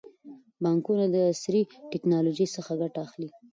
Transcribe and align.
بانکونه 0.63 1.05
د 1.13 1.15
عصري 1.31 1.61
ټکنالوژۍ 1.91 2.47
څخه 2.55 2.71
ګټه 2.81 2.99
اخلي. 3.07 3.29